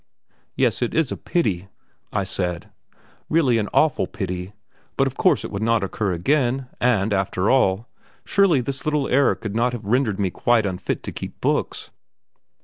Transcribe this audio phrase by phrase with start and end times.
[0.55, 1.67] "Yes, it was a pity,"
[2.11, 2.71] I said;
[3.29, 4.53] "really an awful pity,
[4.97, 7.87] but of course it would not occur again; and, after all,
[8.25, 11.91] surely this little error could not have rendered me quite unfit to keep books?"